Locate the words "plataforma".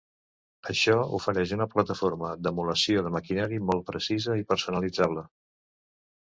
1.73-2.31